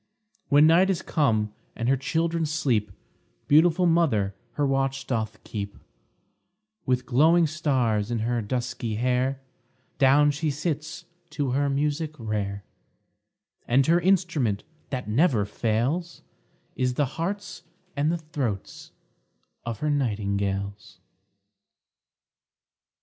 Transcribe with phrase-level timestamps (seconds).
[0.49, 2.91] When night is come, and her children sleep,
[3.47, 5.77] Beautiful mother her watch doth keep;
[6.87, 9.41] With glowing stars in her dusky hair
[9.99, 12.63] Down she sits to her music rare;
[13.67, 16.23] And her instrument that never fails,
[16.75, 17.61] Is the hearts
[17.95, 18.93] and the throats
[19.65, 20.99] of her nightingales.